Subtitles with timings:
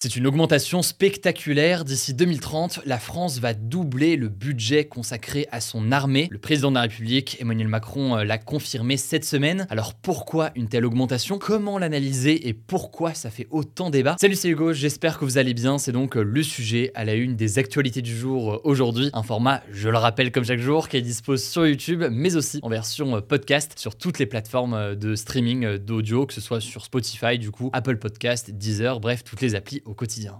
[0.00, 1.84] C'est une augmentation spectaculaire.
[1.84, 6.28] D'ici 2030, la France va doubler le budget consacré à son armée.
[6.30, 9.66] Le président de la République, Emmanuel Macron, euh, l'a confirmé cette semaine.
[9.70, 11.40] Alors pourquoi une telle augmentation?
[11.40, 14.14] Comment l'analyser et pourquoi ça fait autant débat?
[14.20, 15.78] Salut, c'est Hugo, j'espère que vous allez bien.
[15.78, 19.10] C'est donc euh, le sujet à la une des actualités du jour euh, aujourd'hui.
[19.14, 22.60] Un format, je le rappelle comme chaque jour, qui est dispose sur YouTube, mais aussi
[22.62, 27.36] en version podcast sur toutes les plateformes de streaming d'audio, que ce soit sur Spotify,
[27.36, 29.82] du coup, Apple Podcast, Deezer, bref, toutes les applis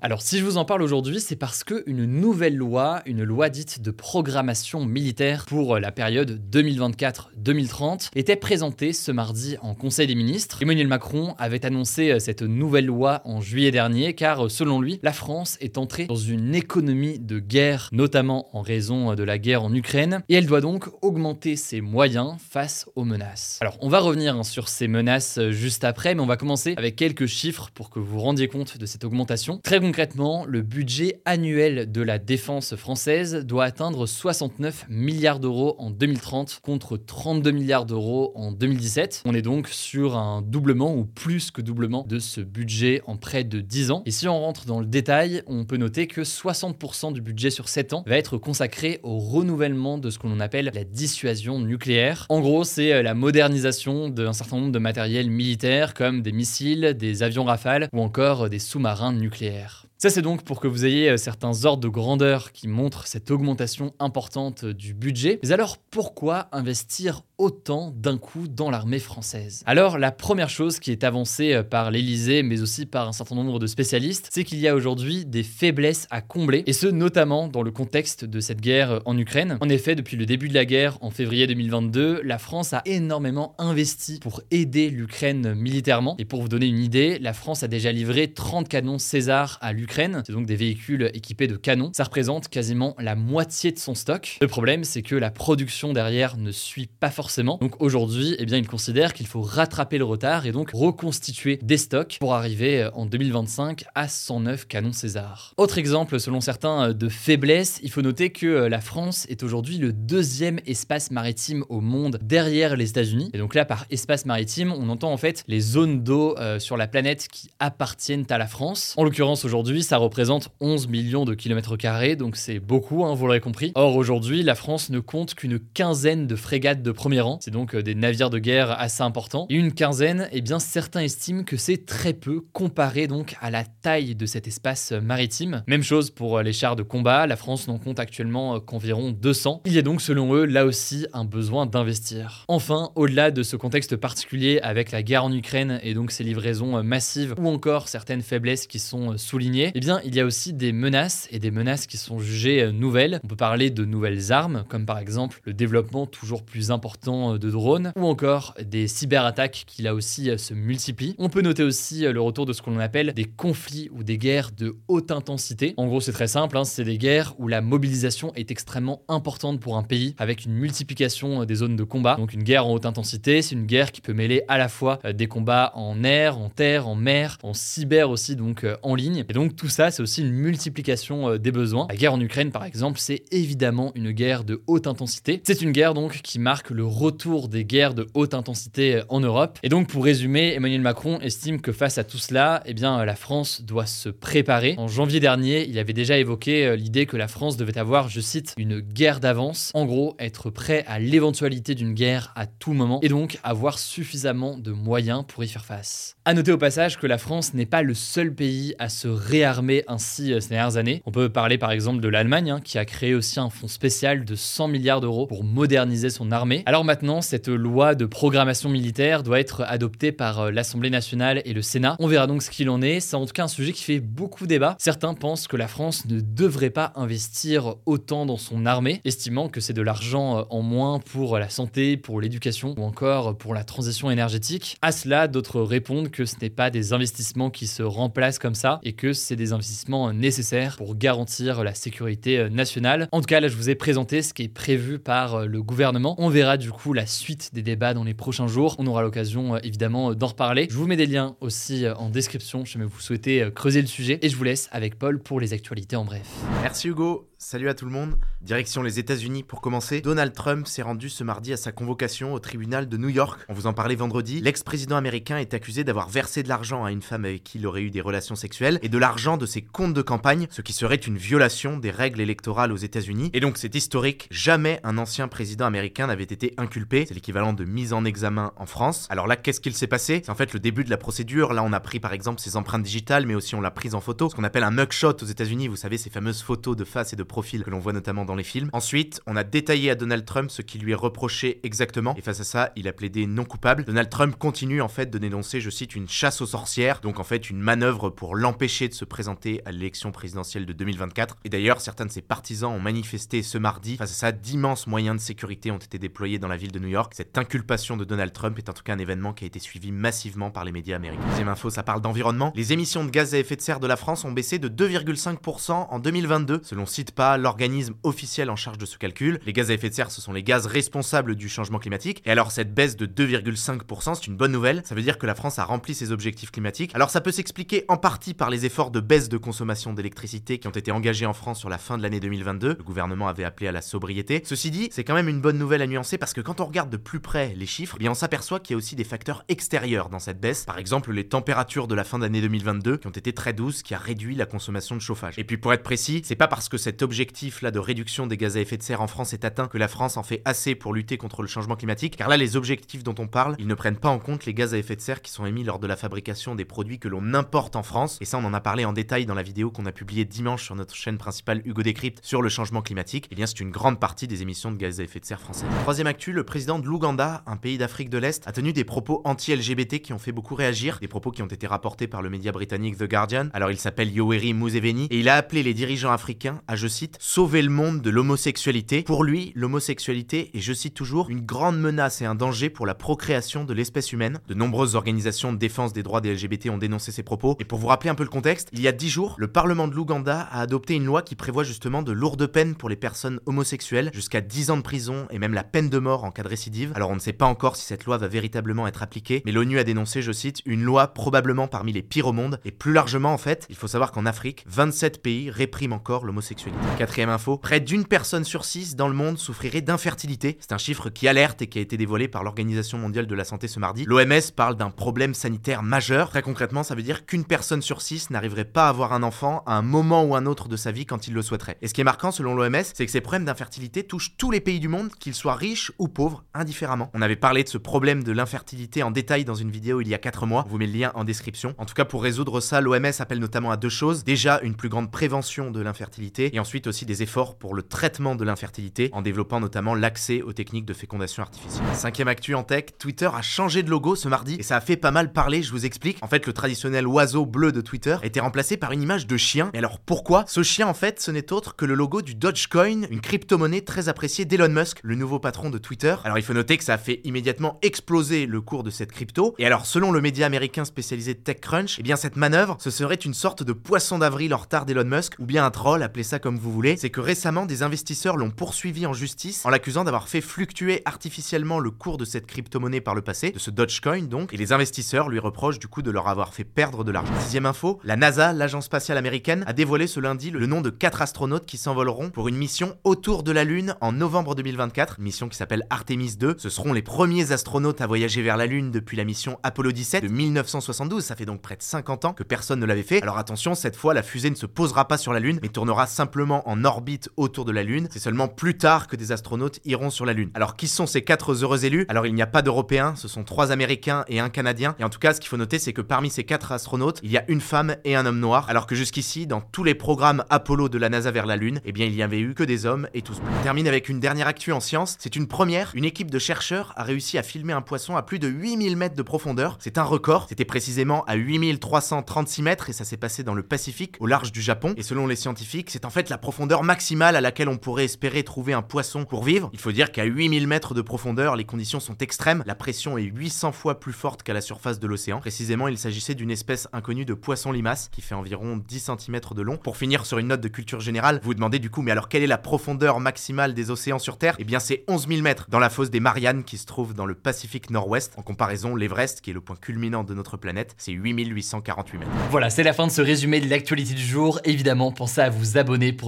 [0.02, 3.48] Alors si je vous en parle aujourd'hui, c'est parce que une nouvelle loi, une loi
[3.48, 10.14] dite de programmation militaire pour la période 2024-2030 était présentée ce mardi en Conseil des
[10.14, 10.62] ministres.
[10.62, 15.56] Emmanuel Macron avait annoncé cette nouvelle loi en juillet dernier car selon lui, la France
[15.60, 20.22] est entrée dans une économie de guerre, notamment en raison de la guerre en Ukraine,
[20.28, 23.58] et elle doit donc augmenter ses moyens face aux menaces.
[23.62, 26.96] Alors on va revenir hein, sur ces menaces juste après, mais on va commencer avec
[26.96, 31.20] quelques chiffres pour que vous vous rendiez compte de cette augmentation Très concrètement, le budget
[31.24, 37.86] annuel de la défense française doit atteindre 69 milliards d'euros en 2030 contre 32 milliards
[37.86, 39.22] d'euros en 2017.
[39.26, 43.44] On est donc sur un doublement ou plus que doublement de ce budget en près
[43.44, 44.02] de 10 ans.
[44.06, 47.68] Et si on rentre dans le détail, on peut noter que 60% du budget sur
[47.68, 52.26] 7 ans va être consacré au renouvellement de ce qu'on appelle la dissuasion nucléaire.
[52.28, 56.94] En gros, c'est euh, la modernisation d'un certain nombre de matériels militaires comme des missiles,
[56.98, 59.87] des avions rafales ou encore des sous-marins nucléaires nucléaire.
[60.00, 63.32] Ça, c'est donc pour que vous ayez euh, certains ordres de grandeur qui montrent cette
[63.32, 65.40] augmentation importante du budget.
[65.42, 69.64] Mais alors, pourquoi investir autant d'un coup dans l'armée française?
[69.66, 73.34] Alors, la première chose qui est avancée euh, par l'Élysée, mais aussi par un certain
[73.34, 77.48] nombre de spécialistes, c'est qu'il y a aujourd'hui des faiblesses à combler, et ce, notamment
[77.48, 79.58] dans le contexte de cette guerre euh, en Ukraine.
[79.60, 83.56] En effet, depuis le début de la guerre, en février 2022, la France a énormément
[83.58, 86.14] investi pour aider l'Ukraine militairement.
[86.20, 89.72] Et pour vous donner une idée, la France a déjà livré 30 canons César à
[89.72, 91.90] l'Ukraine c'est donc des véhicules équipés de canons.
[91.94, 94.38] Ça représente quasiment la moitié de son stock.
[94.40, 97.58] Le problème, c'est que la production derrière ne suit pas forcément.
[97.60, 101.76] Donc aujourd'hui, eh bien, il considère qu'il faut rattraper le retard et donc reconstituer des
[101.76, 105.54] stocks pour arriver euh, en 2025 à 109 canons César.
[105.56, 109.42] Autre exemple, selon certains, euh, de faiblesse, il faut noter que euh, la France est
[109.42, 113.30] aujourd'hui le deuxième espace maritime au monde derrière les États-Unis.
[113.34, 116.86] Et donc là, par espace maritime, on entend en fait les zones d'eau sur la
[116.86, 118.94] planète qui appartiennent à la France.
[118.96, 123.26] En l'occurrence, aujourd'hui, ça représente 11 millions de kilomètres carrés, donc c'est beaucoup, hein, vous
[123.26, 123.72] l'aurez compris.
[123.74, 127.74] Or, aujourd'hui, la France ne compte qu'une quinzaine de frégates de premier rang, c'est donc
[127.74, 129.46] euh, des navires de guerre assez importants.
[129.50, 133.64] Et une quinzaine, eh bien, certains estiment que c'est très peu comparé donc à la
[133.64, 135.62] taille de cet espace maritime.
[135.66, 139.10] Même chose pour euh, les chars de combat, la France n'en compte actuellement euh, qu'environ
[139.10, 139.62] 200.
[139.66, 142.44] Il y a donc, selon eux, là aussi un besoin d'investir.
[142.48, 146.82] Enfin, au-delà de ce contexte particulier avec la guerre en Ukraine et donc ses livraisons
[146.82, 150.72] massives ou encore certaines faiblesses qui sont soulignées, eh bien, il y a aussi des
[150.72, 153.20] menaces et des menaces qui sont jugées euh, nouvelles.
[153.24, 157.38] On peut parler de nouvelles armes, comme par exemple le développement toujours plus important euh,
[157.38, 161.14] de drones, ou encore des cyberattaques qui là aussi euh, se multiplient.
[161.18, 164.50] On peut noter aussi le retour de ce qu'on appelle des conflits ou des guerres
[164.56, 165.74] de haute intensité.
[165.76, 169.60] En gros, c'est très simple, hein, c'est des guerres où la mobilisation est extrêmement importante
[169.60, 172.16] pour un pays, avec une multiplication des zones de combat.
[172.16, 174.98] Donc une guerre en haute intensité, c'est une guerre qui peut mêler à la fois
[175.14, 179.24] des combats en air, en terre, en mer, en cyber aussi, donc en ligne.
[179.58, 181.88] Tout ça, c'est aussi une multiplication euh, des besoins.
[181.90, 185.42] La guerre en Ukraine, par exemple, c'est évidemment une guerre de haute intensité.
[185.44, 189.20] C'est une guerre donc qui marque le retour des guerres de haute intensité euh, en
[189.20, 189.58] Europe.
[189.64, 193.16] Et donc, pour résumer, Emmanuel Macron estime que face à tout cela, eh bien, la
[193.16, 194.76] France doit se préparer.
[194.78, 198.20] En janvier dernier, il avait déjà évoqué euh, l'idée que la France devait avoir, je
[198.20, 199.72] cite, une guerre d'avance.
[199.74, 204.56] En gros, être prêt à l'éventualité d'une guerre à tout moment et donc avoir suffisamment
[204.56, 206.14] de moyens pour y faire face.
[206.24, 209.47] À noter au passage que la France n'est pas le seul pays à se réarmer
[209.48, 211.02] réarmer ainsi ces dernières années.
[211.06, 214.26] On peut parler par exemple de l'Allemagne, hein, qui a créé aussi un fonds spécial
[214.26, 216.62] de 100 milliards d'euros pour moderniser son armée.
[216.66, 221.62] Alors maintenant, cette loi de programmation militaire doit être adoptée par l'Assemblée nationale et le
[221.62, 221.96] Sénat.
[221.98, 223.00] On verra donc ce qu'il en est.
[223.00, 224.76] C'est en tout cas un sujet qui fait beaucoup débat.
[224.78, 229.60] Certains pensent que la France ne devrait pas investir autant dans son armée, estimant que
[229.60, 234.10] c'est de l'argent en moins pour la santé, pour l'éducation ou encore pour la transition
[234.10, 234.76] énergétique.
[234.82, 238.80] À cela, d'autres répondent que ce n'est pas des investissements qui se remplacent comme ça
[238.82, 243.08] et que c'est des investissements nécessaires pour garantir la sécurité nationale.
[243.12, 246.14] En tout cas, là, je vous ai présenté ce qui est prévu par le gouvernement.
[246.18, 248.74] On verra du coup la suite des débats dans les prochains jours.
[248.78, 250.68] On aura l'occasion évidemment d'en reparler.
[250.70, 254.28] Je vous mets des liens aussi en description si vous souhaitez creuser le sujet et
[254.28, 256.26] je vous laisse avec Paul pour les actualités en bref.
[256.62, 257.28] Merci Hugo.
[257.40, 258.18] Salut à tout le monde.
[258.40, 260.00] Direction les États-Unis pour commencer.
[260.00, 263.38] Donald Trump s'est rendu ce mardi à sa convocation au tribunal de New York.
[263.48, 264.40] On vous en parlait vendredi.
[264.40, 267.82] L'ex-président américain est accusé d'avoir versé de l'argent à une femme avec qui il aurait
[267.82, 270.96] eu des relations sexuelles et de l'argent de ses comptes de campagne, ce qui serait
[270.96, 273.30] une violation des règles électorales aux États-Unis.
[273.32, 274.26] Et donc c'est historique.
[274.32, 277.04] Jamais un ancien président américain n'avait été inculpé.
[277.06, 279.06] C'est l'équivalent de mise en examen en France.
[279.10, 280.22] Alors là, qu'est-ce qu'il s'est passé?
[280.24, 281.52] C'est en fait le début de la procédure.
[281.52, 284.00] Là, on a pris par exemple ses empreintes digitales, mais aussi on l'a prise en
[284.00, 284.28] photo.
[284.28, 285.68] Ce qu'on appelle un mugshot aux États-Unis.
[285.68, 288.34] Vous savez, ces fameuses photos de face et de profil que l'on voit notamment dans
[288.34, 288.70] les films.
[288.72, 292.40] Ensuite, on a détaillé à Donald Trump ce qui lui est reproché exactement, et face
[292.40, 293.84] à ça, il a plaidé non coupable.
[293.84, 297.24] Donald Trump continue en fait de dénoncer, je cite, une chasse aux sorcières, donc en
[297.24, 301.36] fait une manœuvre pour l'empêcher de se présenter à l'élection présidentielle de 2024.
[301.44, 303.96] Et d'ailleurs, certains de ses partisans ont manifesté ce mardi.
[303.96, 306.88] Face à ça, d'immenses moyens de sécurité ont été déployés dans la ville de New
[306.88, 307.12] York.
[307.14, 309.92] Cette inculpation de Donald Trump est en tout cas un événement qui a été suivi
[309.92, 311.22] massivement par les médias américains.
[311.30, 312.52] Deuxième info, ça parle d'environnement.
[312.54, 315.72] Les émissions de gaz à effet de serre de la France ont baissé de 2,5%
[315.90, 316.86] en 2022, selon
[317.18, 319.40] L'organisme officiel en charge de ce calcul.
[319.44, 322.22] Les gaz à effet de serre, ce sont les gaz responsables du changement climatique.
[322.24, 324.82] Et alors cette baisse de 2,5%, c'est une bonne nouvelle.
[324.84, 326.94] Ça veut dire que la France a rempli ses objectifs climatiques.
[326.94, 330.68] Alors ça peut s'expliquer en partie par les efforts de baisse de consommation d'électricité qui
[330.68, 332.76] ont été engagés en France sur la fin de l'année 2022.
[332.78, 334.42] Le gouvernement avait appelé à la sobriété.
[334.44, 336.90] Ceci dit, c'est quand même une bonne nouvelle à nuancer parce que quand on regarde
[336.90, 339.44] de plus près les chiffres, eh bien on s'aperçoit qu'il y a aussi des facteurs
[339.48, 340.64] extérieurs dans cette baisse.
[340.64, 343.94] Par exemple, les températures de la fin d'année 2022 qui ont été très douces, qui
[343.94, 345.34] a réduit la consommation de chauffage.
[345.36, 348.36] Et puis pour être précis, c'est pas parce que cet objectif là de réduction des
[348.36, 350.74] gaz à effet de serre en France est atteint que la France en fait assez
[350.74, 353.74] pour lutter contre le changement climatique, car là les objectifs dont on parle, ils ne
[353.74, 355.86] prennent pas en compte les gaz à effet de serre qui sont émis lors de
[355.86, 358.84] la fabrication des produits que l'on importe en France, et ça on en a parlé
[358.84, 362.18] en détail dans la vidéo qu'on a publiée dimanche sur notre chaîne principale Hugo Décrypte
[362.22, 365.00] sur le changement climatique, et eh bien c'est une grande partie des émissions de gaz
[365.00, 365.70] à effet de serre françaises.
[365.80, 369.22] Troisième actu, le président de l'Ouganda, un pays d'Afrique de l'Est, a tenu des propos
[369.24, 372.52] anti-LGBT qui ont fait beaucoup réagir, des propos qui ont été rapportés par le média
[372.52, 373.48] britannique The Guardian.
[373.54, 376.86] Alors il s'appelle Yoweri Museveni, et il a appelé les dirigeants africains à, je
[377.18, 379.02] sauver le monde de l'homosexualité.
[379.02, 382.94] Pour lui, l'homosexualité est, je cite toujours, une grande menace et un danger pour la
[382.94, 384.40] procréation de l'espèce humaine.
[384.48, 387.56] De nombreuses organisations de défense des droits des LGBT ont dénoncé ces propos.
[387.60, 389.88] Et pour vous rappeler un peu le contexte, il y a dix jours, le Parlement
[389.88, 393.40] de l'Ouganda a adopté une loi qui prévoit justement de lourdes peines pour les personnes
[393.46, 396.48] homosexuelles, jusqu'à 10 ans de prison et même la peine de mort en cas de
[396.48, 396.92] récidive.
[396.94, 399.78] Alors on ne sait pas encore si cette loi va véritablement être appliquée, mais l'ONU
[399.78, 402.60] a dénoncé, je cite, une loi probablement parmi les pires au monde.
[402.64, 406.87] Et plus largement en fait, il faut savoir qu'en Afrique, 27 pays répriment encore l'homosexualité.
[406.96, 410.56] Quatrième info, près d'une personne sur six dans le monde souffrirait d'infertilité.
[410.60, 413.44] C'est un chiffre qui alerte et qui a été dévoilé par l'Organisation mondiale de la
[413.44, 414.04] santé ce mardi.
[414.04, 416.30] L'OMS parle d'un problème sanitaire majeur.
[416.30, 419.62] Très concrètement, ça veut dire qu'une personne sur six n'arriverait pas à avoir un enfant
[419.66, 421.78] à un moment ou un autre de sa vie quand il le souhaiterait.
[421.82, 424.60] Et ce qui est marquant selon l'OMS, c'est que ces problèmes d'infertilité touchent tous les
[424.60, 427.10] pays du monde, qu'ils soient riches ou pauvres, indifféremment.
[427.14, 430.14] On avait parlé de ce problème de l'infertilité en détail dans une vidéo il y
[430.14, 430.64] a 4 mois.
[430.68, 431.74] Vous mets le lien en description.
[431.78, 434.24] En tout cas, pour résoudre ça, l'OMS appelle notamment à deux choses.
[434.24, 438.34] Déjà, une plus grande prévention de l'infertilité et ensuite aussi des efforts pour le traitement
[438.34, 441.86] de l'infertilité en développant notamment l'accès aux techniques de fécondation artificielle.
[441.94, 444.96] Cinquième actu en tech, Twitter a changé de logo ce mardi et ça a fait
[444.96, 446.18] pas mal parler, je vous explique.
[446.22, 449.70] En fait, le traditionnel oiseau bleu de Twitter été remplacé par une image de chien.
[449.74, 450.44] Et alors pourquoi?
[450.46, 454.08] Ce chien en fait, ce n'est autre que le logo du Dogecoin, une crypto-monnaie très
[454.08, 456.16] appréciée d'Elon Musk, le nouveau patron de Twitter.
[456.24, 459.54] Alors il faut noter que ça a fait immédiatement exploser le cours de cette crypto.
[459.58, 463.34] Et alors selon le média américain spécialisé TechCrunch, eh bien cette manœuvre, ce serait une
[463.34, 466.58] sorte de poisson d'avril en retard d'Elon Musk ou bien un troll, appelez ça comme
[466.58, 466.96] vous voulez.
[466.96, 471.78] C'est que récemment des investisseurs l'ont poursuivi en justice en l'accusant d'avoir fait fluctuer artificiellement
[471.78, 475.28] le cours de cette crypto-monnaie par le passé, de ce Dogecoin donc, et les investisseurs
[475.28, 477.32] lui reprochent du coup de leur avoir fait perdre de l'argent.
[477.40, 481.22] Sixième info, la NASA, l'agence spatiale américaine, a dévoilé ce lundi le nom de quatre
[481.22, 485.48] astronautes qui s'envoleront pour une mission autour de la Lune en novembre 2024, une mission
[485.48, 486.56] qui s'appelle Artemis 2.
[486.58, 490.24] Ce seront les premiers astronautes à voyager vers la Lune depuis la mission Apollo 17
[490.24, 493.22] de 1972, ça fait donc près de 50 ans que personne ne l'avait fait.
[493.22, 496.06] Alors attention, cette fois la fusée ne se posera pas sur la Lune, mais tournera
[496.06, 498.08] simplement en orbite autour de la Lune.
[498.10, 500.50] C'est seulement plus tard que des astronautes iront sur la Lune.
[500.54, 502.06] Alors qui sont ces quatre heureux élus?
[502.08, 504.94] Alors il n'y a pas d'Européens, ce sont trois Américains et un Canadien.
[504.98, 507.30] Et en tout cas, ce qu'il faut noter, c'est que parmi ces quatre astronautes, il
[507.30, 510.44] y a une femme et un homme noir, alors que jusqu'ici, dans tous les programmes
[510.50, 512.86] Apollo de la NASA vers la Lune, eh bien il y avait eu que des
[512.86, 513.52] hommes et tous blancs.
[513.58, 515.16] On termine avec une dernière actu en science.
[515.18, 515.92] C'est une première.
[515.94, 519.14] Une équipe de chercheurs a réussi à filmer un poisson à plus de 8000 mètres
[519.14, 519.76] de profondeur.
[519.80, 520.46] C'est un record.
[520.48, 524.62] C'était précisément à 8336 mètres et ça s'est passé dans le Pacifique, au large du
[524.62, 524.94] Japon.
[524.96, 528.42] Et selon les scientifiques, c'est en fait la profondeur maximale à laquelle on pourrait espérer
[528.42, 529.70] trouver un poisson pour vivre.
[529.72, 532.62] Il faut dire qu'à 8000 mètres de profondeur, les conditions sont extrêmes.
[532.66, 535.40] La pression est 800 fois plus forte qu'à la surface de l'océan.
[535.40, 539.62] Précisément, il s'agissait d'une espèce inconnue de poisson limace qui fait environ 10 cm de
[539.62, 539.76] long.
[539.76, 542.28] Pour finir sur une note de culture générale, vous vous demandez du coup, mais alors
[542.28, 544.56] quelle est la profondeur maximale des océans sur Terre?
[544.58, 547.26] Eh bien, c'est 11 000 mètres dans la fosse des Mariannes qui se trouve dans
[547.26, 548.34] le Pacifique Nord-Ouest.
[548.36, 552.30] En comparaison, l'Everest, qui est le point culminant de notre planète, c'est 8848 mètres.
[552.50, 554.60] Voilà, c'est la fin de ce résumé de l'actualité du jour.
[554.64, 556.27] Évidemment, pensez à vous abonner pour